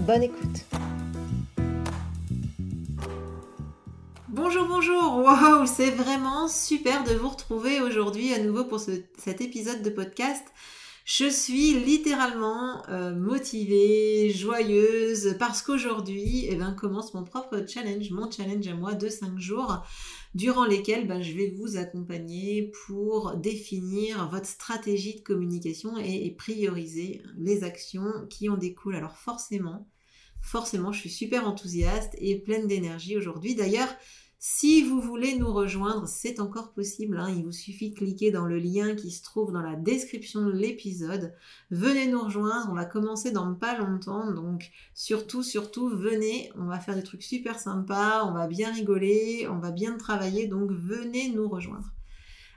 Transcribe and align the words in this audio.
Bonne 0.00 0.22
écoute. 0.22 0.64
Bonjour, 4.28 4.66
bonjour, 4.68 5.16
waouh, 5.24 5.66
c'est 5.66 5.90
vraiment 5.90 6.48
super 6.48 7.04
de 7.04 7.14
vous 7.14 7.28
retrouver 7.28 7.80
aujourd'hui 7.80 8.34
à 8.34 8.38
nouveau 8.38 8.64
pour 8.64 8.80
cet 8.80 9.40
épisode 9.40 9.82
de 9.82 9.90
podcast. 9.90 10.44
Je 11.04 11.28
suis 11.28 11.74
littéralement 11.74 12.82
euh, 12.88 13.14
motivée, 13.14 14.30
joyeuse, 14.30 15.36
parce 15.38 15.62
qu'aujourd'hui, 15.62 16.46
eh 16.48 16.56
ben, 16.56 16.72
commence 16.72 17.12
mon 17.12 17.24
propre 17.24 17.64
challenge, 17.68 18.10
mon 18.10 18.30
challenge 18.30 18.66
à 18.66 18.74
moi 18.74 18.94
de 18.94 19.08
5 19.08 19.38
jours, 19.38 19.84
durant 20.34 20.64
lesquels 20.64 21.06
ben, 21.06 21.22
je 21.22 21.32
vais 21.32 21.54
vous 21.56 21.76
accompagner 21.76 22.72
pour 22.86 23.36
définir 23.36 24.28
votre 24.28 24.46
stratégie 24.46 25.16
de 25.16 25.20
communication 25.20 25.96
et 25.98 26.30
prioriser 26.36 27.22
les 27.38 27.64
actions 27.64 28.26
qui 28.28 28.48
en 28.48 28.56
découlent. 28.56 28.96
Alors 28.96 29.16
forcément, 29.16 29.88
forcément, 30.42 30.92
je 30.92 31.00
suis 31.00 31.10
super 31.10 31.48
enthousiaste 31.48 32.14
et 32.18 32.38
pleine 32.38 32.66
d'énergie 32.66 33.16
aujourd'hui. 33.16 33.54
D'ailleurs, 33.54 33.94
si 34.46 34.82
vous 34.82 35.00
voulez 35.00 35.38
nous 35.38 35.50
rejoindre, 35.50 36.06
c'est 36.06 36.38
encore 36.38 36.72
possible. 36.72 37.18
Hein. 37.18 37.30
Il 37.34 37.46
vous 37.46 37.50
suffit 37.50 37.88
de 37.88 37.94
cliquer 37.94 38.30
dans 38.30 38.44
le 38.44 38.58
lien 38.58 38.94
qui 38.94 39.10
se 39.10 39.22
trouve 39.22 39.52
dans 39.52 39.62
la 39.62 39.74
description 39.74 40.44
de 40.44 40.52
l'épisode. 40.52 41.32
Venez 41.70 42.08
nous 42.08 42.20
rejoindre. 42.20 42.68
On 42.70 42.74
va 42.74 42.84
commencer 42.84 43.30
dans 43.30 43.54
pas 43.54 43.78
longtemps. 43.78 44.30
Donc 44.32 44.70
surtout, 44.92 45.42
surtout, 45.42 45.88
venez. 45.88 46.52
On 46.58 46.66
va 46.66 46.78
faire 46.78 46.94
des 46.94 47.02
trucs 47.02 47.22
super 47.22 47.58
sympas. 47.58 48.22
On 48.26 48.34
va 48.34 48.46
bien 48.46 48.70
rigoler. 48.70 49.48
On 49.48 49.60
va 49.60 49.70
bien 49.70 49.96
travailler. 49.96 50.46
Donc 50.46 50.70
venez 50.72 51.30
nous 51.30 51.48
rejoindre. 51.48 51.90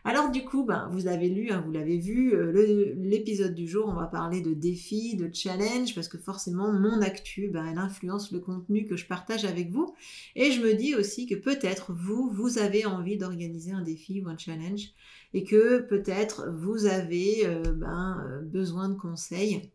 Alors 0.08 0.32
du 0.32 0.46
coup, 0.46 0.64
ben, 0.64 0.88
vous 0.94 1.08
avez 1.08 1.28
lu, 1.28 1.52
hein, 1.52 1.62
vous 1.66 1.74
l'avez 1.74 1.98
vu, 1.98 2.34
euh, 2.34 2.94
l'épisode 2.96 3.54
du 3.54 3.68
jour, 3.68 3.90
on 3.90 3.94
va 3.94 4.08
parler 4.08 4.40
de 4.40 4.54
défis, 4.54 5.18
de 5.18 5.30
challenge, 5.34 5.94
parce 5.96 6.08
que 6.08 6.18
forcément, 6.18 6.72
mon 6.72 7.02
actu, 7.02 7.50
ben, 7.50 7.66
elle 7.66 7.78
influence 7.78 8.32
le 8.32 8.40
contenu 8.40 8.86
que 8.86 8.96
je 8.96 9.06
partage 9.06 9.44
avec 9.44 9.70
vous. 9.70 9.94
Et 10.38 10.54
je 10.54 10.62
me 10.62 10.76
dis 10.76 10.96
aussi 10.96 11.26
que 11.28 11.36
peut-être 11.36 11.92
vous, 11.92 12.30
vous 12.30 12.58
avez 12.58 12.86
envie 12.86 13.18
d'organiser 13.18 13.74
un 13.74 13.82
défi 13.82 14.22
ou 14.22 14.30
un 14.30 14.38
challenge, 14.38 14.94
et 15.34 15.44
que 15.44 15.80
peut-être 15.80 16.54
vous 16.56 16.86
avez 16.86 17.46
euh, 17.46 17.74
ben, 17.74 18.26
euh, 18.30 18.42
besoin 18.44 18.88
de 18.88 18.96
conseils 18.96 19.74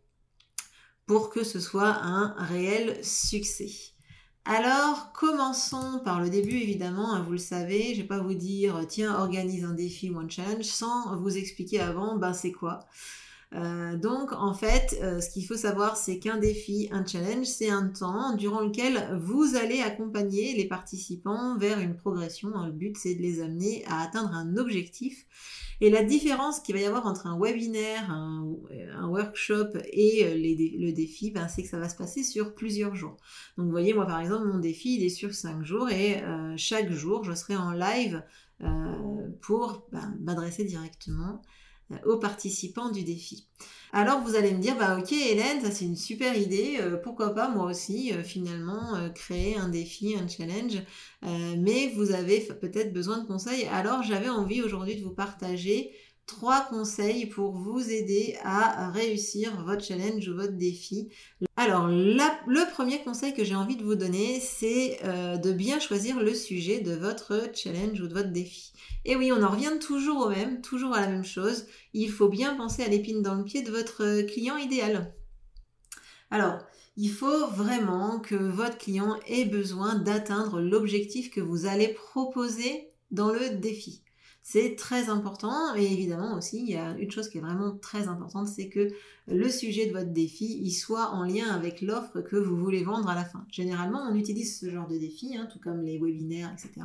pour 1.05 1.29
que 1.29 1.45
ce 1.45 1.61
soit 1.61 1.99
un 2.03 2.33
réel 2.39 3.05
succès. 3.05 3.92
Alors, 4.45 5.13
commençons 5.13 6.01
par 6.05 6.21
le 6.21 6.29
début, 6.29 6.57
évidemment, 6.57 7.13
hein, 7.15 7.23
vous 7.23 7.33
le 7.33 7.39
savez, 7.39 7.95
je 7.95 8.03
vais 8.03 8.07
pas 8.09 8.21
vous 8.21 8.35
dire, 8.35 8.85
tiens, 8.89 9.15
organise 9.15 9.65
un 9.65 9.73
défi 9.73 10.11
un 10.17 10.29
challenge, 10.29 10.65
sans 10.65 11.17
vous 11.17 11.37
expliquer 11.37 11.81
avant, 11.81 12.17
ben 12.17 12.33
c'est 12.33 12.51
quoi. 12.51 12.81
Euh, 13.55 13.97
donc, 13.97 14.33
en 14.33 14.55
fait, 14.55 14.99
euh, 15.03 15.21
ce 15.21 15.29
qu'il 15.29 15.45
faut 15.45 15.57
savoir, 15.57 15.97
c'est 15.97 16.19
qu'un 16.19 16.39
défi, 16.39 16.89
un 16.91 17.05
challenge, 17.05 17.47
c'est 17.47 17.69
un 17.69 17.89
temps 17.89 18.35
durant 18.35 18.61
lequel 18.61 19.19
vous 19.21 19.57
allez 19.57 19.81
accompagner 19.81 20.55
les 20.55 20.67
participants 20.67 21.59
vers 21.59 21.79
une 21.81 21.95
progression. 21.95 22.49
Le 22.65 22.73
but, 22.73 22.97
c'est 22.97 23.15
de 23.15 23.21
les 23.21 23.43
amener 23.43 23.85
à 23.87 24.01
atteindre 24.01 24.33
un 24.33 24.57
objectif 24.57 25.27
et 25.83 25.91
la 25.91 26.03
différence 26.03 26.61
qu'il 26.61 26.77
va 26.77 26.81
y 26.81 26.85
avoir 26.85 27.07
entre 27.07 27.27
un 27.27 27.39
webinaire, 27.39 28.11
un, 28.11 28.55
workshop 29.09 29.77
et 29.93 30.25
euh, 30.25 30.35
le 30.35 30.93
défi, 30.93 31.31
ben, 31.31 31.49
c'est 31.49 31.63
que 31.63 31.69
ça 31.69 31.79
va 31.79 31.89
se 31.89 31.97
passer 31.97 32.23
sur 32.23 32.55
plusieurs 32.55 32.95
jours. 32.95 33.17
Donc 33.59 33.67
vous 33.67 33.73
voyez, 33.73 33.93
moi 33.93 34.07
par 34.07 34.21
exemple, 34.21 34.47
mon 34.47 34.59
défi, 34.61 34.97
il 34.97 35.05
est 35.05 35.11
sur 35.11 35.35
5 35.35 35.63
jours 35.63 35.91
et 35.91 36.23
chaque 36.57 36.91
jour, 36.91 37.25
je 37.25 37.35
serai 37.35 37.57
en 37.57 37.73
live 37.73 38.23
pour 39.41 39.89
ben, 39.91 40.17
m'adresser 40.21 40.65
directement 40.65 41.43
aux 42.07 42.17
participants 42.17 42.91
du 42.91 43.05
défi. 43.05 43.47
Alors 43.95 44.23
vous 44.23 44.37
allez 44.37 44.53
me 44.55 44.59
dire, 44.59 44.77
bah 44.79 44.97
ok 44.99 45.13
Hélène, 45.13 45.61
ça 45.61 45.71
c'est 45.71 45.85
une 45.85 45.97
super 45.97 46.35
idée, 46.35 46.79
euh, 46.81 46.97
pourquoi 46.97 47.35
pas 47.35 47.51
moi 47.51 47.67
aussi 47.67 48.11
euh, 48.15 48.23
finalement 48.23 48.97
euh, 48.97 49.11
créer 49.11 49.57
un 49.57 49.69
défi, 49.69 50.17
un 50.17 50.27
challenge, 50.27 50.83
mais 51.23 51.93
vous 51.95 52.11
avez 52.11 52.41
peut-être 52.41 52.93
besoin 52.93 53.19
de 53.19 53.27
conseils. 53.27 53.67
Alors 53.67 54.03
j'avais 54.03 54.31
envie 54.31 54.63
aujourd'hui 54.63 54.97
de 54.97 55.05
vous 55.05 55.15
partager 55.15 55.93
trois 56.27 56.63
conseils 56.63 57.27
pour 57.27 57.53
vous 57.53 57.91
aider 57.91 58.37
à 58.43 58.91
réussir 58.91 59.63
votre 59.65 59.85
challenge 59.85 60.29
ou 60.29 60.35
votre 60.35 60.57
défi. 60.57 61.09
Alors, 61.57 61.87
le 61.89 62.73
premier 62.73 63.01
conseil 63.03 63.35
que 63.35 63.45
j'ai 63.45 63.55
envie 63.55 63.77
de 63.77 63.85
vous 63.85 63.95
donner, 63.95 64.41
c'est 64.41 64.99
de 65.05 65.53
bien 65.53 65.79
choisir 65.79 66.21
le 66.21 66.35
sujet 66.35 66.81
de 66.81 66.95
votre 66.95 67.51
challenge 67.55 68.01
ou 68.01 68.07
de 68.07 68.15
votre 68.15 68.33
défi. 68.33 68.73
Et 69.05 69.17
oui, 69.17 69.31
on 69.33 69.43
en 69.43 69.51
revient 69.51 69.79
toujours 69.81 70.27
au 70.27 70.31
même, 70.31 70.61
toujours 70.63 70.95
à 70.95 71.01
la 71.01 71.09
même 71.09 71.25
chose. 71.25 71.67
Il 71.93 72.11
faut 72.11 72.29
bien 72.29 72.55
penser 72.55 72.83
à 72.83 72.89
l'épine 72.89 73.23
dans 73.23 73.35
le 73.35 73.45
pied 73.45 73.63
de 73.63 73.71
votre 73.71 74.23
client 74.23 74.57
idéal. 74.57 75.13
Alors, 76.31 76.59
il 76.97 77.11
faut 77.11 77.47
vraiment 77.49 78.21
que 78.21 78.35
votre 78.35 78.79
client 78.79 79.19
ait 79.27 79.45
besoin 79.45 79.97
d'atteindre 79.97 80.61
l'objectif 80.61 81.31
que 81.31 81.41
vous 81.41 81.67
allez 81.67 81.89
proposer 81.89 82.91
dans 83.11 83.31
le 83.31 83.51
défi. 83.51 84.03
C'est 84.43 84.75
très 84.75 85.09
important 85.09 85.75
et 85.77 85.85
évidemment 85.85 86.37
aussi, 86.37 86.61
il 86.61 86.71
y 86.71 86.77
a 86.77 86.97
une 86.99 87.11
chose 87.11 87.29
qui 87.29 87.39
est 87.39 87.41
vraiment 87.41 87.77
très 87.77 88.09
importante, 88.09 88.49
c'est 88.49 88.69
que 88.69 88.89
le 89.29 89.49
sujet 89.49 89.87
de 89.87 89.93
votre 89.93 90.11
défi, 90.13 90.59
il 90.61 90.73
soit 90.73 91.11
en 91.11 91.23
lien 91.23 91.49
avec 91.49 91.81
l'offre 91.81 92.21
que 92.21 92.35
vous 92.37 92.57
voulez 92.57 92.83
vendre 92.83 93.09
à 93.09 93.15
la 93.15 93.25
fin. 93.25 93.47
Généralement, 93.51 94.01
on 94.11 94.17
utilise 94.17 94.59
ce 94.59 94.69
genre 94.69 94.89
de 94.89 94.99
défi, 94.99 95.37
hein, 95.37 95.47
tout 95.53 95.61
comme 95.61 95.83
les 95.83 95.99
webinaires, 95.99 96.53
etc., 96.53 96.85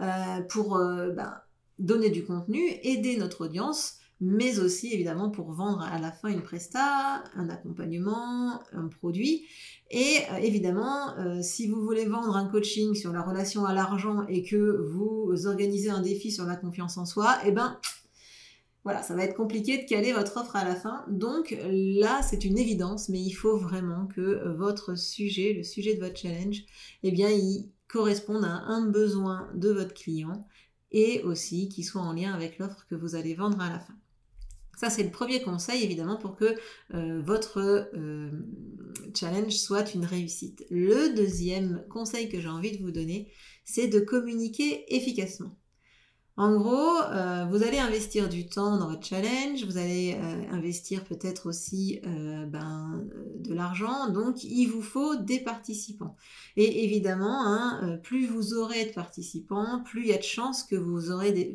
euh, 0.00 0.42
pour 0.42 0.76
euh, 0.76 1.10
ben, 1.10 1.34
donner 1.78 2.10
du 2.10 2.24
contenu, 2.24 2.60
aider 2.82 3.16
notre 3.16 3.46
audience 3.46 3.98
mais 4.22 4.60
aussi 4.60 4.94
évidemment 4.94 5.30
pour 5.30 5.50
vendre 5.50 5.82
à 5.82 5.98
la 5.98 6.12
fin 6.12 6.28
une 6.28 6.42
presta, 6.42 7.24
un 7.34 7.48
accompagnement, 7.48 8.62
un 8.72 8.86
produit. 8.86 9.44
Et 9.90 10.18
euh, 10.30 10.36
évidemment, 10.36 11.18
euh, 11.18 11.42
si 11.42 11.66
vous 11.66 11.82
voulez 11.82 12.06
vendre 12.06 12.36
un 12.36 12.46
coaching 12.46 12.94
sur 12.94 13.12
la 13.12 13.20
relation 13.20 13.66
à 13.66 13.74
l'argent 13.74 14.24
et 14.28 14.44
que 14.44 14.86
vous 14.92 15.46
organisez 15.46 15.90
un 15.90 16.00
défi 16.00 16.30
sur 16.30 16.44
la 16.44 16.54
confiance 16.54 16.96
en 16.98 17.04
soi, 17.04 17.36
eh 17.44 17.50
ben 17.50 17.80
voilà, 18.84 19.02
ça 19.02 19.14
va 19.14 19.24
être 19.24 19.34
compliqué 19.34 19.82
de 19.82 19.88
caler 19.88 20.12
votre 20.12 20.36
offre 20.36 20.54
à 20.54 20.64
la 20.64 20.76
fin. 20.76 21.04
Donc 21.08 21.56
là, 21.68 22.22
c'est 22.22 22.44
une 22.44 22.58
évidence, 22.58 23.08
mais 23.08 23.20
il 23.20 23.32
faut 23.32 23.56
vraiment 23.56 24.06
que 24.06 24.54
votre 24.56 24.96
sujet, 24.96 25.52
le 25.52 25.62
sujet 25.64 25.94
de 25.94 26.00
votre 26.00 26.18
challenge, 26.18 26.64
eh 27.02 27.10
bien, 27.10 27.28
il 27.28 27.70
corresponde 27.88 28.44
à 28.44 28.62
un 28.66 28.86
besoin 28.86 29.48
de 29.54 29.70
votre 29.70 29.94
client 29.94 30.46
et 30.92 31.22
aussi 31.22 31.68
qu'il 31.68 31.84
soit 31.84 32.02
en 32.02 32.12
lien 32.12 32.32
avec 32.32 32.58
l'offre 32.58 32.86
que 32.88 32.94
vous 32.94 33.14
allez 33.14 33.34
vendre 33.34 33.60
à 33.60 33.70
la 33.70 33.78
fin. 33.78 33.94
Ça, 34.76 34.90
c'est 34.90 35.02
le 35.02 35.10
premier 35.10 35.42
conseil, 35.42 35.84
évidemment, 35.84 36.16
pour 36.16 36.34
que 36.34 36.56
euh, 36.94 37.20
votre 37.22 37.58
euh, 37.94 38.30
challenge 39.14 39.52
soit 39.52 39.94
une 39.94 40.04
réussite. 40.04 40.64
Le 40.70 41.14
deuxième 41.14 41.84
conseil 41.88 42.28
que 42.28 42.40
j'ai 42.40 42.48
envie 42.48 42.76
de 42.76 42.82
vous 42.82 42.90
donner, 42.90 43.30
c'est 43.64 43.88
de 43.88 44.00
communiquer 44.00 44.84
efficacement. 44.94 45.56
En 46.36 46.56
gros, 46.56 47.02
euh, 47.10 47.44
vous 47.50 47.62
allez 47.62 47.78
investir 47.78 48.28
du 48.28 48.46
temps 48.46 48.78
dans 48.78 48.88
votre 48.88 49.06
challenge, 49.06 49.64
vous 49.64 49.76
allez 49.76 50.16
investir 50.50 51.04
peut-être 51.04 51.48
aussi 51.48 52.00
ben, 52.02 53.04
de 53.38 53.52
l'argent, 53.52 54.10
donc 54.10 54.42
il 54.42 54.66
vous 54.66 54.82
faut 54.82 55.16
des 55.16 55.40
participants. 55.40 56.16
Et 56.56 56.84
évidemment, 56.84 57.46
hein, 57.46 57.98
plus 58.02 58.26
vous 58.26 58.54
aurez 58.54 58.86
de 58.86 58.92
participants, 58.92 59.82
plus 59.84 60.02
il 60.02 60.08
y 60.08 60.14
a 60.14 60.18
de 60.18 60.22
chances 60.22 60.64
que 60.64 60.76
vous 60.76 61.00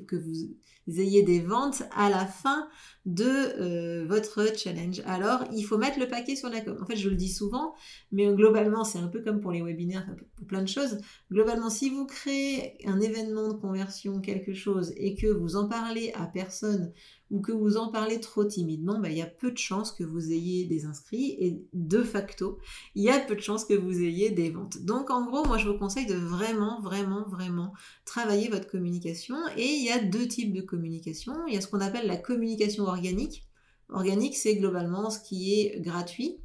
que 0.07 0.15
vous 0.15 0.55
ayez 0.87 1.23
des 1.23 1.41
ventes 1.41 1.83
à 1.95 2.09
la 2.09 2.25
fin 2.25 2.69
de 3.05 3.25
euh, 3.25 4.05
votre 4.05 4.57
challenge. 4.57 5.01
Alors, 5.05 5.43
il 5.53 5.63
faut 5.63 5.77
mettre 5.77 5.99
le 5.99 6.07
paquet 6.07 6.35
sur 6.35 6.49
la 6.49 6.61
com. 6.61 6.77
En 6.81 6.85
fait, 6.85 6.95
je 6.97 7.09
le 7.09 7.15
dis 7.15 7.31
souvent, 7.31 7.73
mais 8.11 8.27
globalement, 8.33 8.83
c'est 8.83 8.99
un 8.99 9.07
peu 9.07 9.21
comme 9.21 9.39
pour 9.39 9.51
les 9.51 9.61
webinaires, 9.61 10.05
pour 10.35 10.45
plein 10.45 10.61
de 10.61 10.67
choses. 10.67 10.97
Globalement, 11.31 11.69
si 11.69 11.89
vous 11.89 12.05
créez 12.05 12.77
un 12.85 12.99
événement 12.99 13.47
de 13.47 13.53
conversion, 13.53 14.19
quelque 14.19 14.53
chose, 14.53 14.66
et 14.95 15.15
que 15.15 15.27
vous 15.27 15.55
en 15.55 15.67
parlez 15.67 16.11
à 16.13 16.25
personne 16.25 16.91
ou 17.29 17.41
que 17.41 17.51
vous 17.51 17.77
en 17.77 17.91
parlez 17.91 18.19
trop 18.19 18.45
timidement, 18.45 18.99
ben, 18.99 19.11
il 19.11 19.17
y 19.17 19.21
a 19.21 19.27
peu 19.27 19.51
de 19.51 19.57
chances 19.57 19.91
que 19.91 20.03
vous 20.03 20.31
ayez 20.31 20.65
des 20.65 20.85
inscrits 20.85 21.35
et 21.39 21.61
de 21.73 22.01
facto, 22.03 22.57
il 22.95 23.03
y 23.03 23.09
a 23.09 23.19
peu 23.19 23.35
de 23.35 23.41
chances 23.41 23.65
que 23.65 23.73
vous 23.73 24.01
ayez 24.01 24.29
des 24.31 24.49
ventes. 24.49 24.83
Donc 24.83 25.09
en 25.09 25.25
gros, 25.25 25.45
moi 25.45 25.57
je 25.57 25.67
vous 25.67 25.77
conseille 25.77 26.05
de 26.05 26.15
vraiment, 26.15 26.79
vraiment, 26.81 27.27
vraiment 27.27 27.73
travailler 28.05 28.47
votre 28.47 28.69
communication 28.69 29.35
et 29.57 29.65
il 29.65 29.85
y 29.85 29.91
a 29.91 29.99
deux 29.99 30.27
types 30.27 30.53
de 30.53 30.61
communication. 30.61 31.33
Il 31.47 31.53
y 31.53 31.57
a 31.57 31.61
ce 31.61 31.67
qu'on 31.67 31.81
appelle 31.81 32.07
la 32.07 32.17
communication 32.17 32.85
organique. 32.85 33.45
Organique, 33.89 34.35
c'est 34.35 34.55
globalement 34.55 35.09
ce 35.09 35.19
qui 35.19 35.59
est 35.59 35.79
gratuit. 35.81 36.37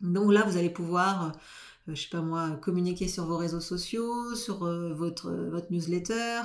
Donc 0.00 0.32
là, 0.32 0.44
vous 0.44 0.56
allez 0.56 0.70
pouvoir 0.70 1.32
je 1.88 2.00
sais 2.00 2.08
pas 2.08 2.22
moi, 2.22 2.50
communiquer 2.62 3.08
sur 3.08 3.26
vos 3.26 3.36
réseaux 3.36 3.60
sociaux, 3.60 4.34
sur 4.34 4.60
votre, 4.94 5.30
votre 5.30 5.70
newsletter, 5.70 6.40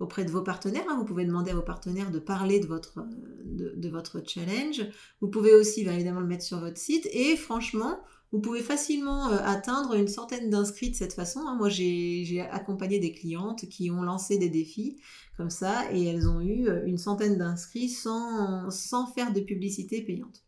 auprès 0.00 0.24
de 0.24 0.30
vos 0.30 0.42
partenaires. 0.42 0.84
Hein. 0.88 0.96
Vous 0.98 1.04
pouvez 1.04 1.24
demander 1.24 1.50
à 1.50 1.54
vos 1.54 1.62
partenaires 1.62 2.10
de 2.10 2.18
parler 2.18 2.60
de 2.60 2.66
votre, 2.66 3.04
de, 3.44 3.88
votre 3.88 4.22
challenge. 4.26 4.86
Vous 5.20 5.28
pouvez 5.28 5.54
aussi 5.54 5.82
bien 5.82 5.92
évidemment 5.92 6.20
le 6.20 6.26
mettre 6.26 6.44
sur 6.44 6.60
votre 6.60 6.78
site. 6.78 7.08
Et 7.12 7.36
franchement, 7.36 7.98
vous 8.32 8.40
pouvez 8.40 8.60
facilement 8.60 9.28
euh, 9.28 9.38
atteindre 9.44 9.94
une 9.94 10.08
centaine 10.08 10.50
d'inscrits 10.50 10.90
de 10.90 10.96
cette 10.96 11.12
façon. 11.12 11.40
Hein. 11.46 11.56
Moi, 11.56 11.68
j'ai 11.68 12.40
accompagné 12.50 12.98
des 12.98 13.12
clientes 13.12 13.68
qui 13.68 13.90
ont 13.90 14.02
lancé 14.02 14.38
des 14.38 14.48
défis 14.48 14.98
comme 15.36 15.50
ça 15.50 15.92
et 15.92 16.04
elles 16.04 16.28
ont 16.28 16.40
eu 16.40 16.68
euh, 16.68 16.84
une 16.86 16.98
centaine 16.98 17.38
d'inscrits 17.38 17.88
sans, 17.88 18.70
sans 18.70 19.06
faire 19.06 19.32
de 19.32 19.40
publicité 19.40 20.02
payante. 20.02 20.42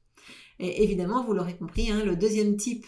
Et 0.58 0.82
évidemment, 0.82 1.24
vous 1.24 1.34
l'aurez 1.34 1.56
compris, 1.56 1.90
hein, 1.90 2.04
le 2.04 2.16
deuxième 2.16 2.56
type 2.56 2.86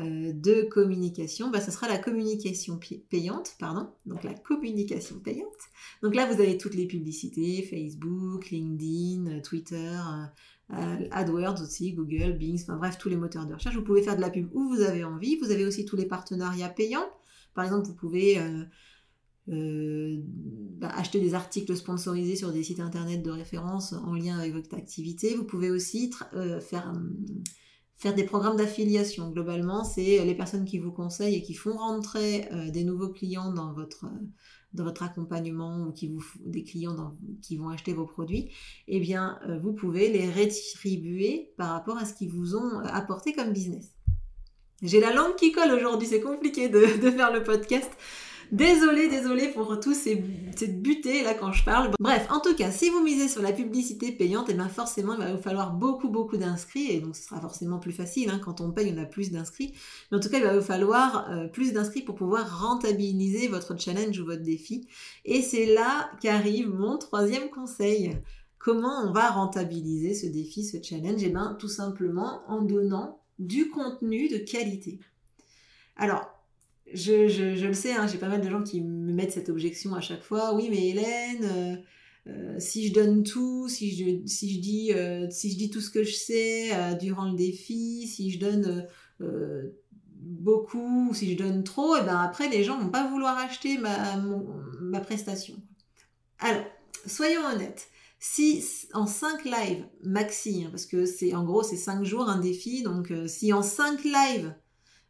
de 0.00 0.62
communication, 0.68 1.50
bah, 1.50 1.60
ce 1.60 1.70
sera 1.70 1.88
la 1.88 1.98
communication 1.98 2.78
payante, 3.08 3.52
pardon, 3.58 3.88
donc 4.06 4.24
la 4.24 4.34
communication 4.34 5.18
payante. 5.18 5.46
Donc 6.02 6.14
là, 6.14 6.26
vous 6.26 6.40
avez 6.40 6.56
toutes 6.56 6.74
les 6.74 6.86
publicités, 6.86 7.62
Facebook, 7.62 8.50
LinkedIn, 8.50 9.26
euh, 9.26 9.40
Twitter, 9.40 9.98
euh, 10.72 11.08
AdWords 11.10 11.62
aussi, 11.62 11.92
Google, 11.92 12.32
Bing, 12.38 12.60
enfin 12.62 12.76
bref, 12.76 12.98
tous 12.98 13.08
les 13.08 13.16
moteurs 13.16 13.46
de 13.46 13.54
recherche. 13.54 13.74
Vous 13.74 13.82
pouvez 13.82 14.02
faire 14.02 14.16
de 14.16 14.20
la 14.20 14.30
pub 14.30 14.48
où 14.54 14.68
vous 14.68 14.80
avez 14.80 15.04
envie. 15.04 15.36
Vous 15.36 15.50
avez 15.50 15.64
aussi 15.64 15.84
tous 15.84 15.96
les 15.96 16.06
partenariats 16.06 16.68
payants. 16.68 17.08
Par 17.54 17.64
exemple, 17.64 17.86
vous 17.86 17.94
pouvez 17.94 18.38
bah, 19.48 20.88
acheter 20.94 21.20
des 21.20 21.34
articles 21.34 21.76
sponsorisés 21.76 22.36
sur 22.36 22.52
des 22.52 22.62
sites 22.62 22.78
internet 22.78 23.22
de 23.22 23.30
référence 23.30 23.92
en 23.92 24.14
lien 24.14 24.38
avec 24.38 24.52
votre 24.52 24.74
activité. 24.76 25.34
Vous 25.34 25.42
pouvez 25.42 25.70
aussi 25.70 26.12
faire 26.60 26.92
hum, 26.94 27.16
faire 28.00 28.14
des 28.14 28.24
programmes 28.24 28.56
d'affiliation. 28.56 29.30
Globalement, 29.30 29.84
c'est 29.84 30.24
les 30.24 30.34
personnes 30.34 30.64
qui 30.64 30.78
vous 30.78 30.90
conseillent 30.90 31.36
et 31.36 31.42
qui 31.42 31.52
font 31.52 31.76
rentrer 31.76 32.48
euh, 32.50 32.70
des 32.70 32.82
nouveaux 32.82 33.10
clients 33.10 33.52
dans 33.52 33.74
votre, 33.74 34.06
votre 34.72 35.02
accompagnement 35.02 35.86
ou 35.86 35.92
qui 35.92 36.10
des 36.46 36.64
clients 36.64 37.14
qui 37.42 37.58
vont 37.58 37.68
acheter 37.68 37.92
vos 37.92 38.06
produits. 38.06 38.50
Eh 38.88 39.00
bien, 39.00 39.38
euh, 39.46 39.58
vous 39.58 39.74
pouvez 39.74 40.10
les 40.10 40.30
rétribuer 40.30 41.52
par 41.58 41.72
rapport 41.72 41.98
à 41.98 42.06
ce 42.06 42.14
qu'ils 42.14 42.30
vous 42.30 42.56
ont 42.56 42.80
apporté 42.84 43.34
comme 43.34 43.52
business. 43.52 43.94
J'ai 44.80 45.00
la 45.00 45.12
langue 45.12 45.36
qui 45.36 45.52
colle 45.52 45.70
aujourd'hui, 45.70 46.08
c'est 46.08 46.22
compliqué 46.22 46.70
de 46.70 46.80
faire 46.86 47.30
le 47.30 47.42
podcast. 47.42 47.90
Désolée, 48.52 49.08
désolée 49.08 49.48
pour 49.48 49.78
tous 49.78 49.94
ces, 49.94 50.16
butée 50.16 51.22
là 51.22 51.34
quand 51.34 51.52
je 51.52 51.64
parle. 51.64 51.90
Bref, 52.00 52.26
en 52.30 52.40
tout 52.40 52.54
cas, 52.54 52.72
si 52.72 52.90
vous 52.90 53.00
misez 53.00 53.28
sur 53.28 53.42
la 53.42 53.52
publicité 53.52 54.10
payante, 54.10 54.48
et 54.48 54.52
eh 54.52 54.54
bien 54.54 54.68
forcément, 54.68 55.14
il 55.14 55.20
va 55.20 55.34
vous 55.34 55.42
falloir 55.42 55.72
beaucoup, 55.72 56.08
beaucoup 56.08 56.36
d'inscrits, 56.36 56.90
et 56.90 57.00
donc 57.00 57.14
ce 57.14 57.22
sera 57.22 57.40
forcément 57.40 57.78
plus 57.78 57.92
facile. 57.92 58.28
Hein. 58.28 58.40
quand 58.44 58.60
on 58.60 58.72
paye, 58.72 58.92
on 58.96 59.00
a 59.00 59.04
plus 59.04 59.30
d'inscrits. 59.30 59.72
Mais 60.10 60.18
en 60.18 60.20
tout 60.20 60.28
cas, 60.28 60.38
il 60.38 60.44
va 60.44 60.56
vous 60.56 60.64
falloir 60.64 61.30
euh, 61.30 61.46
plus 61.46 61.72
d'inscrits 61.72 62.02
pour 62.02 62.16
pouvoir 62.16 62.60
rentabiliser 62.60 63.46
votre 63.46 63.78
challenge 63.78 64.18
ou 64.18 64.26
votre 64.26 64.42
défi. 64.42 64.88
Et 65.24 65.42
c'est 65.42 65.66
là 65.66 66.10
qu'arrive 66.20 66.68
mon 66.68 66.98
troisième 66.98 67.50
conseil. 67.50 68.16
Comment 68.58 69.04
on 69.04 69.12
va 69.12 69.30
rentabiliser 69.30 70.12
ce 70.12 70.26
défi, 70.26 70.64
ce 70.64 70.82
challenge? 70.82 71.22
Eh 71.22 71.30
bien, 71.30 71.56
tout 71.58 71.68
simplement 71.68 72.42
en 72.48 72.62
donnant 72.62 73.20
du 73.38 73.70
contenu 73.70 74.28
de 74.28 74.38
qualité. 74.38 74.98
Alors, 75.96 76.39
je, 76.92 77.66
le 77.66 77.72
sais, 77.74 77.92
hein, 77.92 78.06
j'ai 78.06 78.18
pas 78.18 78.28
mal 78.28 78.40
de 78.40 78.48
gens 78.48 78.62
qui 78.62 78.80
me 78.80 79.12
mettent 79.12 79.32
cette 79.32 79.48
objection 79.48 79.94
à 79.94 80.00
chaque 80.00 80.22
fois. 80.22 80.54
Oui, 80.54 80.68
mais 80.70 80.88
Hélène, 80.88 81.44
euh, 81.44 81.76
euh, 82.28 82.56
si 82.58 82.88
je 82.88 82.92
donne 82.92 83.22
tout, 83.22 83.68
si 83.68 83.96
je, 83.96 84.26
si, 84.26 84.54
je 84.54 84.60
dis, 84.60 84.92
euh, 84.92 85.28
si 85.30 85.50
je 85.52 85.56
dis 85.56 85.70
tout 85.70 85.80
ce 85.80 85.90
que 85.90 86.04
je 86.04 86.14
sais 86.14 86.70
durant 87.00 87.30
le 87.30 87.36
défi, 87.36 88.06
si 88.06 88.30
je 88.30 88.38
donne 88.38 88.86
beaucoup, 90.16 91.12
si 91.14 91.32
je 91.32 91.38
donne 91.42 91.64
trop, 91.64 91.96
et 91.96 92.00
eh 92.02 92.04
ben 92.04 92.18
après 92.18 92.48
les 92.48 92.62
gens 92.62 92.78
vont 92.78 92.90
pas 92.90 93.08
vouloir 93.08 93.38
acheter 93.38 93.78
ma, 93.78 94.16
ma 94.80 95.00
prestation. 95.00 95.54
Alors, 96.38 96.64
soyons 97.06 97.44
honnêtes. 97.52 97.88
Si 98.22 98.62
en 98.92 99.06
5 99.06 99.44
lives 99.44 99.86
maxi, 100.02 100.64
hein, 100.64 100.68
parce 100.70 100.84
que 100.84 101.06
c'est 101.06 101.34
en 101.34 101.42
gros 101.42 101.62
c'est 101.62 101.76
5 101.76 102.04
jours 102.04 102.28
un 102.28 102.38
défi, 102.38 102.82
donc 102.82 103.10
si 103.26 103.54
en 103.54 103.62
5 103.62 104.04
lives 104.04 104.54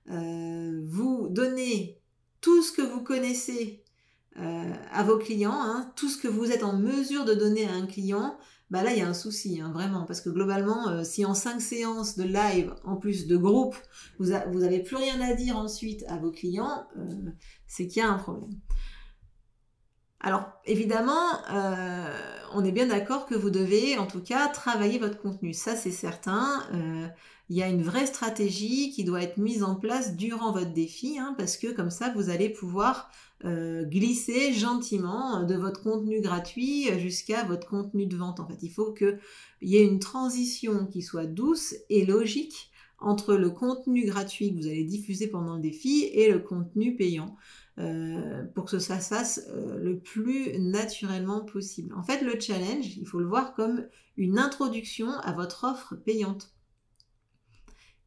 euh, 0.09 0.81
vous 0.85 1.29
donnez 1.31 2.01
tout 2.41 2.63
ce 2.63 2.73
que 2.73 2.83
vous 2.83 3.03
connaissez 3.03 3.85
euh, 4.39 4.73
à 4.93 5.03
vos 5.03 5.19
clients, 5.19 5.53
hein, 5.55 5.93
tout 5.97 6.09
ce 6.09 6.17
que 6.17 6.29
vous 6.29 6.51
êtes 6.51 6.63
en 6.63 6.77
mesure 6.77 7.25
de 7.25 7.35
donner 7.35 7.67
à 7.67 7.73
un 7.73 7.87
client, 7.87 8.39
bah 8.71 8.83
là 8.83 8.93
il 8.93 8.99
y 8.99 9.03
a 9.03 9.09
un 9.09 9.15
souci, 9.15 9.61
hein, 9.61 9.73
vraiment, 9.73 10.05
parce 10.05 10.21
que 10.21 10.31
globalement, 10.31 10.89
euh, 10.89 11.05
si 11.05 11.25
en 11.25 11.35
cinq 11.35 11.61
séances 11.61 12.17
de 12.17 12.25
live, 12.25 12.75
en 12.85 12.97
plus 12.97 13.27
de 13.27 13.37
groupe, 13.37 13.77
vous, 14.19 14.31
n'avez 14.31 14.83
plus 14.83 14.97
rien 14.97 15.21
à 15.21 15.35
dire 15.35 15.57
ensuite 15.57 16.05
à 16.09 16.17
vos 16.17 16.31
clients, 16.31 16.87
c'est 17.67 17.87
qu'il 17.87 18.03
y 18.03 18.05
a 18.05 18.09
un 18.09 18.19
problème. 18.19 18.59
Alors 20.21 20.45
évidemment, 20.65 21.43
on 22.53 22.65
est 22.65 22.73
bien 22.73 22.87
d'accord 22.87 23.27
que 23.27 23.35
vous 23.35 23.51
devez 23.51 23.97
en 23.97 24.07
tout 24.07 24.23
cas 24.23 24.49
travailler 24.49 24.99
votre 24.99 25.21
contenu, 25.21 25.55
ça 25.55 25.77
c'est 25.77 25.91
certain 25.91 26.63
il 27.51 27.57
y 27.57 27.63
a 27.65 27.69
une 27.69 27.83
vraie 27.83 28.07
stratégie 28.07 28.93
qui 28.93 29.03
doit 29.03 29.23
être 29.23 29.37
mise 29.37 29.65
en 29.65 29.75
place 29.75 30.15
durant 30.17 30.53
votre 30.53 30.73
défi, 30.73 31.19
hein, 31.19 31.35
parce 31.37 31.57
que 31.57 31.67
comme 31.73 31.91
ça, 31.91 32.13
vous 32.15 32.31
allez 32.31 32.49
pouvoir 32.49 33.11
euh, 33.45 33.85
glisser 33.85 34.53
gentiment 34.53 35.43
de 35.43 35.57
votre 35.57 35.83
contenu 35.83 36.21
gratuit 36.21 36.87
jusqu'à 37.01 37.43
votre 37.45 37.67
contenu 37.67 38.07
de 38.07 38.17
vente. 38.17 38.39
En 38.39 38.47
fait, 38.47 38.59
il 38.63 38.71
faut 38.71 38.93
qu'il 38.93 39.19
y 39.63 39.77
ait 39.77 39.85
une 39.85 39.99
transition 39.99 40.87
qui 40.87 41.03
soit 41.03 41.27
douce 41.27 41.75
et 41.89 42.07
logique 42.07 42.71
entre 42.99 43.35
le 43.35 43.51
contenu 43.51 44.07
gratuit 44.07 44.55
que 44.55 44.61
vous 44.61 44.67
allez 44.69 44.85
diffuser 44.85 45.27
pendant 45.27 45.57
le 45.57 45.61
défi 45.61 46.05
et 46.13 46.31
le 46.31 46.39
contenu 46.39 46.95
payant. 46.95 47.37
Euh, 47.79 48.45
pour 48.55 48.67
que 48.67 48.79
ça 48.79 49.01
se 49.01 49.09
fasse 49.09 49.41
euh, 49.49 49.79
le 49.79 49.99
plus 49.99 50.59
naturellement 50.59 51.41
possible. 51.41 51.95
En 51.95 52.03
fait, 52.03 52.21
le 52.21 52.39
challenge, 52.39 52.97
il 52.99 53.07
faut 53.07 53.21
le 53.21 53.27
voir 53.27 53.55
comme 53.55 53.87
une 54.19 54.39
introduction 54.39 55.09
à 55.09 55.33
votre 55.33 55.65
offre 55.65 55.95
payante. 55.95 56.53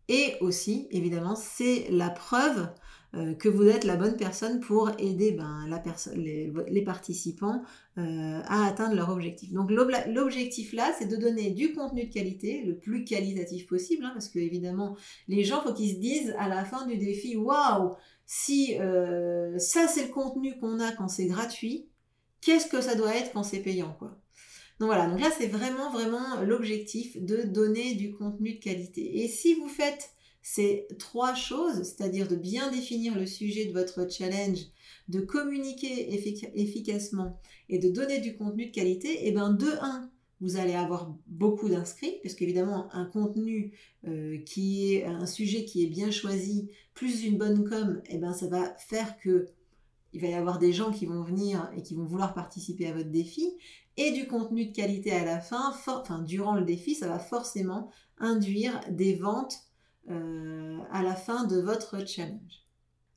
Et 0.10 0.36
aussi, 0.42 0.88
évidemment, 0.92 1.36
c'est 1.36 1.88
la 1.90 2.10
preuve 2.10 2.68
euh, 3.16 3.36
que 3.36 3.48
vous 3.48 3.68
êtes 3.68 3.84
la 3.84 3.96
bonne 3.96 4.18
personne 4.18 4.60
pour 4.60 4.90
aider 4.98 5.34
ben, 5.34 5.70
les, 6.16 6.82
participants 6.82 7.62
euh, 8.00 8.42
à 8.48 8.66
atteindre 8.66 8.96
leur 8.96 9.10
objectif. 9.10 9.54
Donc 9.54 9.70
l'objectif 9.70 10.74
là, 10.74 10.92
c'est 10.98 11.06
de 11.06 11.16
donner 11.16 11.52
du 11.52 11.74
contenu 11.74 12.06
de 12.06 12.12
qualité, 12.12 12.64
le 12.66 12.76
plus 12.76 13.06
qualitatif 13.06 13.68
possible, 13.68 14.04
hein, 14.04 14.12
parce 14.14 14.30
que 14.30 14.40
évidemment, 14.40 14.98
les 15.28 15.44
gens, 15.44 15.62
faut 15.62 15.74
qu'ils 15.74 15.92
se 15.92 16.00
disent 16.00 16.36
à 16.40 16.50
la 16.50 16.66
fin 16.66 16.88
du 16.88 16.98
défi, 16.98 17.36
waouh, 17.38 17.94
si 18.26 18.80
euh, 18.80 19.60
ça 19.60 19.88
c'est 19.88 20.08
le 20.08 20.12
contenu 20.12 20.58
qu'on 20.58 20.80
a 20.80 20.92
quand 20.92 21.08
c'est 21.08 21.28
gratuit, 21.28 21.86
qu'est-ce 22.42 22.66
que 22.66 22.82
ça 22.82 22.96
doit 22.96 23.16
être 23.16 23.32
quand 23.32 23.44
c'est 23.44 23.62
payant, 23.62 23.96
quoi? 24.00 24.18
Donc 24.80 24.88
voilà, 24.88 25.08
donc 25.08 25.20
là 25.20 25.30
c'est 25.38 25.48
vraiment 25.48 25.92
vraiment 25.92 26.42
l'objectif 26.42 27.22
de 27.22 27.44
donner 27.44 27.96
du 27.96 28.14
contenu 28.14 28.56
de 28.56 28.60
qualité. 28.60 29.24
Et 29.24 29.28
si 29.28 29.54
vous 29.54 29.68
faites 29.68 30.14
ces 30.42 30.88
trois 31.00 31.34
choses, 31.34 31.84
c'est-à-dire 31.84 32.28
de 32.28 32.36
bien 32.36 32.70
définir 32.70 33.16
le 33.16 33.26
sujet 33.26 33.66
de 33.66 33.72
votre 33.72 34.10
challenge, 34.12 34.60
de 35.08 35.22
communiquer 35.22 36.14
efficacement 36.56 37.40
et 37.70 37.80
de 37.80 37.90
donner 37.90 38.20
du 38.20 38.36
contenu 38.36 38.68
de 38.68 38.72
qualité, 38.72 39.10
et 39.10 39.30
eh 39.30 39.32
bien 39.32 39.52
de 39.52 39.68
1, 39.82 40.10
vous 40.42 40.58
allez 40.58 40.74
avoir 40.74 41.16
beaucoup 41.28 41.70
d'inscrits, 41.70 42.20
parce 42.22 42.36
qu'évidemment, 42.36 42.94
un 42.94 43.06
contenu 43.06 43.72
euh, 44.06 44.38
qui 44.40 44.94
est 44.94 45.06
un 45.06 45.26
sujet 45.26 45.64
qui 45.64 45.84
est 45.84 45.88
bien 45.88 46.12
choisi, 46.12 46.70
plus 46.94 47.24
une 47.24 47.38
bonne 47.38 47.64
com, 47.64 48.02
et 48.10 48.16
eh 48.16 48.18
ben 48.18 48.34
ça 48.34 48.48
va 48.48 48.76
faire 48.78 49.18
que 49.18 49.48
il 50.12 50.22
va 50.22 50.28
y 50.28 50.34
avoir 50.34 50.60
des 50.60 50.74
gens 50.74 50.92
qui 50.92 51.06
vont 51.06 51.24
venir 51.24 51.72
et 51.76 51.82
qui 51.82 51.96
vont 51.96 52.06
vouloir 52.06 52.36
participer 52.36 52.86
à 52.86 52.94
votre 52.94 53.10
défi 53.10 53.56
et 53.98 54.12
du 54.12 54.28
contenu 54.28 54.66
de 54.66 54.76
qualité 54.76 55.12
à 55.12 55.26
la 55.26 55.40
fin, 55.40 55.74
enfin 55.86 56.20
durant 56.20 56.56
le 56.56 56.64
défi, 56.64 56.96
ça 56.96 57.08
va 57.08 57.20
forcément 57.20 57.90
induire 58.20 58.80
des 58.90 59.16
ventes 59.16 59.58
euh, 60.10 60.80
à 60.92 61.04
la 61.04 61.16
fin 61.16 61.46
de 61.46 61.60
votre 61.60 62.06
challenge. 62.08 62.64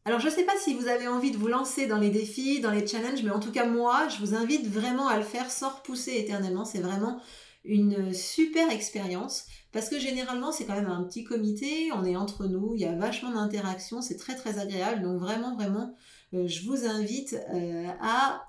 Alors 0.05 0.21
je 0.21 0.27
ne 0.27 0.33
sais 0.33 0.45
pas 0.45 0.57
si 0.57 0.75
vous 0.75 0.87
avez 0.87 1.09
envie 1.09 1.33
de 1.33 1.37
vous 1.37 1.49
lancer 1.49 1.87
dans 1.87 1.99
les 1.99 2.11
défis, 2.11 2.61
dans 2.61 2.71
les 2.71 2.87
challenges, 2.87 3.25
mais 3.25 3.31
en 3.31 3.41
tout 3.41 3.51
cas 3.51 3.67
moi, 3.67 4.07
je 4.09 4.19
vous 4.19 4.35
invite 4.35 4.67
vraiment 4.69 5.09
à 5.09 5.17
le 5.17 5.25
faire 5.25 5.51
sans 5.51 5.71
repousser 5.71 6.17
éternellement. 6.17 6.65
C'est 6.65 6.81
vraiment 6.81 7.21
une 7.65 8.13
super 8.15 8.71
expérience 8.71 9.47
parce 9.73 9.89
que 9.89 9.99
généralement 9.99 10.53
c'est 10.53 10.65
quand 10.65 10.77
même 10.77 10.87
un 10.87 11.03
petit 11.03 11.25
comité, 11.25 11.91
on 11.93 12.05
est 12.05 12.15
entre 12.15 12.47
nous, 12.47 12.75
il 12.77 12.83
y 12.83 12.85
a 12.85 12.95
vachement 12.95 13.33
d'interactions, 13.33 14.01
c'est 14.01 14.17
très 14.17 14.37
très 14.37 14.61
agréable. 14.61 15.03
Donc 15.03 15.19
vraiment 15.19 15.57
vraiment, 15.57 15.93
euh, 16.35 16.47
je 16.47 16.65
vous 16.69 16.87
invite 16.87 17.37
euh, 17.53 17.89
à 18.01 18.45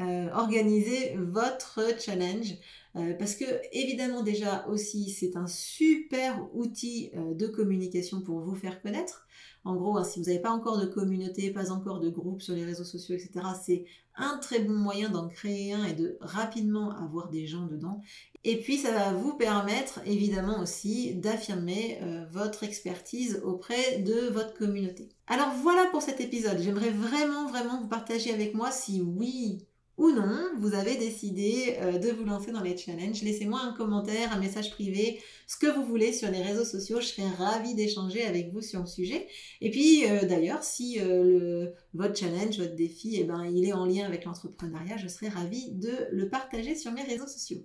euh, 0.00 0.30
organiser 0.32 1.14
votre 1.18 1.80
challenge. 2.00 2.54
Euh, 2.96 3.14
parce 3.18 3.34
que 3.36 3.44
évidemment 3.72 4.22
déjà 4.22 4.66
aussi 4.68 5.08
c'est 5.08 5.34
un 5.36 5.46
super 5.46 6.46
outil 6.54 7.10
euh, 7.14 7.32
de 7.32 7.46
communication 7.46 8.22
pour 8.22 8.40
vous 8.40 8.54
faire 8.54 8.80
connaître. 8.80 9.26
En 9.64 9.76
gros, 9.76 9.98
hein, 9.98 10.04
si 10.04 10.18
vous 10.18 10.26
n'avez 10.26 10.40
pas 10.40 10.50
encore 10.50 10.78
de 10.78 10.86
communauté, 10.86 11.50
pas 11.50 11.70
encore 11.70 12.00
de 12.00 12.08
groupe 12.08 12.40
sur 12.40 12.54
les 12.54 12.64
réseaux 12.64 12.84
sociaux, 12.84 13.14
etc., 13.14 13.46
c'est 13.62 13.84
un 14.16 14.38
très 14.38 14.60
bon 14.60 14.74
moyen 14.74 15.10
d'en 15.10 15.28
créer 15.28 15.74
un 15.74 15.84
et 15.84 15.92
de 15.92 16.16
rapidement 16.20 16.90
avoir 16.96 17.28
des 17.28 17.46
gens 17.46 17.66
dedans. 17.66 18.00
Et 18.44 18.58
puis, 18.58 18.76
ça 18.76 18.90
va 18.92 19.12
vous 19.12 19.34
permettre 19.34 20.00
évidemment 20.04 20.60
aussi 20.60 21.14
d'affirmer 21.14 22.00
votre 22.32 22.64
expertise 22.64 23.40
auprès 23.44 23.98
de 23.98 24.28
votre 24.32 24.52
communauté. 24.52 25.08
Alors 25.28 25.52
voilà 25.62 25.86
pour 25.92 26.02
cet 26.02 26.20
épisode. 26.20 26.58
J'aimerais 26.58 26.90
vraiment, 26.90 27.46
vraiment 27.46 27.80
vous 27.80 27.88
partager 27.88 28.34
avec 28.34 28.54
moi 28.54 28.70
si 28.72 29.00
oui 29.00 29.64
ou 30.02 30.10
non, 30.10 30.50
vous 30.58 30.74
avez 30.74 30.96
décidé 30.96 31.76
euh, 31.80 31.96
de 31.96 32.10
vous 32.10 32.24
lancer 32.24 32.50
dans 32.50 32.60
les 32.60 32.76
challenges. 32.76 33.22
Laissez-moi 33.22 33.60
un 33.60 33.72
commentaire, 33.72 34.32
un 34.32 34.40
message 34.40 34.72
privé, 34.72 35.20
ce 35.46 35.56
que 35.56 35.68
vous 35.68 35.84
voulez 35.84 36.12
sur 36.12 36.28
les 36.28 36.42
réseaux 36.42 36.64
sociaux. 36.64 37.00
Je 37.00 37.06
serais 37.06 37.28
ravie 37.28 37.76
d'échanger 37.76 38.24
avec 38.24 38.52
vous 38.52 38.62
sur 38.62 38.80
le 38.80 38.86
sujet. 38.86 39.28
Et 39.60 39.70
puis 39.70 40.04
euh, 40.10 40.26
d'ailleurs, 40.26 40.64
si 40.64 40.98
le, 40.98 41.72
votre 41.94 42.16
challenge, 42.16 42.58
votre 42.58 42.74
défi, 42.74 43.18
eh 43.20 43.24
ben, 43.24 43.44
il 43.44 43.64
est 43.64 43.72
en 43.72 43.86
lien 43.86 44.04
avec 44.04 44.24
l'entrepreneuriat, 44.24 44.96
je 44.96 45.06
serais 45.06 45.28
ravie 45.28 45.70
de 45.70 46.08
le 46.10 46.28
partager 46.28 46.74
sur 46.74 46.90
mes 46.90 47.02
réseaux 47.02 47.28
sociaux. 47.28 47.64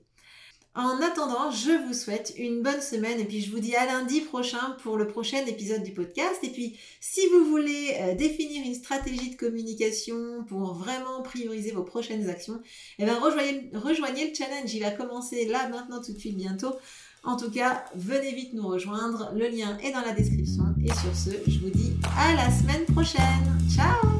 En 0.78 1.02
attendant, 1.02 1.50
je 1.50 1.72
vous 1.88 1.96
souhaite 1.96 2.36
une 2.38 2.62
bonne 2.62 2.82
semaine 2.82 3.20
et 3.20 3.26
puis 3.26 3.42
je 3.42 3.50
vous 3.50 3.60
dis 3.60 3.76
à 3.76 3.88
lundi 3.88 4.22
prochain 4.22 4.78
pour 4.84 4.96
le 4.96 5.08
prochain 5.08 5.44
épisode 5.48 5.82
du 5.82 5.92
podcast. 5.92 6.38
Et 6.44 6.50
puis, 6.50 6.78
si 7.02 7.22
vous 7.34 7.46
voulez 7.46 7.96
euh, 8.00 8.14
définir 8.14 8.64
une 8.64 8.76
stratégie 8.76 9.32
de 9.32 9.36
communication 9.36 10.44
pour 10.48 10.76
vraiment 10.76 11.24
prioriser 11.24 11.72
vos 11.72 11.82
prochaines 11.82 12.30
actions, 12.30 12.62
eh 13.00 13.06
bien, 13.06 13.20
rejoignez, 13.20 13.72
rejoignez 13.74 14.30
le 14.30 14.36
challenge. 14.36 14.72
Il 14.72 14.84
va 14.84 14.92
commencer 14.92 15.48
là, 15.48 15.68
maintenant, 15.68 16.00
tout 16.00 16.14
de 16.14 16.20
suite, 16.20 16.38
bientôt. 16.38 16.76
En 17.24 17.38
tout 17.38 17.50
cas, 17.50 17.86
venez 17.96 18.36
vite 18.36 18.54
nous 18.54 18.68
rejoindre. 18.68 19.32
Le 19.34 19.48
lien 19.48 19.80
est 19.80 19.92
dans 19.92 20.02
la 20.02 20.12
description. 20.12 20.64
Et 20.86 20.90
sur 20.90 21.16
ce, 21.16 21.32
je 21.50 21.58
vous 21.58 21.72
dis 21.72 21.94
à 22.16 22.36
la 22.36 22.52
semaine 22.52 22.86
prochaine. 22.86 23.58
Ciao 23.76 24.17